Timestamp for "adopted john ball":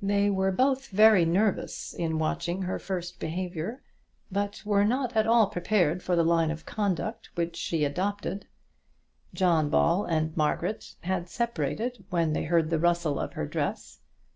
7.84-10.04